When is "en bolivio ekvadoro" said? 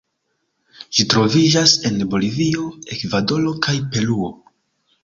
1.91-3.57